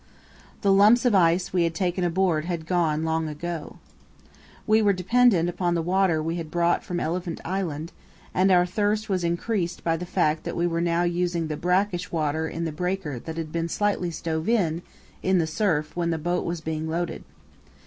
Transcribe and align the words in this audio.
The 0.63 0.73
lumps 0.73 1.05
of 1.05 1.13
ice 1.13 1.53
we 1.53 1.63
had 1.63 1.75
taken 1.75 2.03
aboard 2.03 2.45
had 2.45 2.65
gone 2.65 3.03
long 3.05 3.27
ago. 3.29 3.75
We 4.65 4.81
were 4.81 4.93
dependent 4.93 5.47
upon 5.47 5.75
the 5.75 5.81
water 5.83 6.23
we 6.23 6.37
had 6.37 6.49
brought 6.49 6.83
from 6.83 6.99
Elephant 6.99 7.39
Island, 7.45 7.91
and 8.33 8.49
our 8.51 8.65
thirst 8.65 9.09
was 9.09 9.23
increased 9.23 9.83
by 9.83 9.97
the 9.97 10.07
fact 10.07 10.43
that 10.43 10.57
we 10.57 10.65
were 10.65 10.81
now 10.81 11.03
using 11.03 11.49
the 11.49 11.55
brackish 11.55 12.11
water 12.11 12.47
in 12.49 12.65
the 12.65 12.71
breaker 12.71 13.19
that 13.19 13.37
had 13.37 13.51
been 13.51 13.69
slightly 13.69 14.09
stove 14.09 14.49
in 14.49 14.81
in 15.21 15.37
the 15.37 15.45
surf 15.45 15.95
when 15.95 16.09
the 16.09 16.17
boat 16.17 16.45
was 16.45 16.61
being 16.61 16.89
loaded. 16.89 17.23